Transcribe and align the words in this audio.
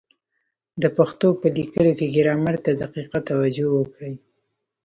د 0.81 0.83
پښتو 0.97 1.27
په 1.39 1.47
لیکلو 1.57 1.91
کي 1.99 2.07
ګرامر 2.15 2.55
ته 2.65 2.71
دقیقه 2.81 3.19
توجه 3.29 3.65
وکړئ! 3.73 4.15